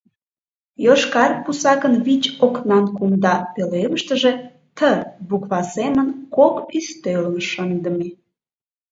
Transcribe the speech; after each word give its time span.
Йошкар 0.85 1.31
пусакын 1.43 1.93
вич 2.05 2.23
окнан 2.45 2.85
кумда 2.97 3.35
пӧлемыштыже 3.53 4.33
«Т» 4.77 4.79
буква 5.27 5.61
семын 5.73 6.07
кок 6.35 6.55
ӱстелым 6.77 7.35
шындыме. 7.49 8.07